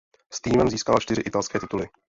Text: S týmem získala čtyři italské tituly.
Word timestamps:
S 0.33 0.41
týmem 0.41 0.69
získala 0.69 0.99
čtyři 0.99 1.21
italské 1.21 1.59
tituly. 1.59 1.89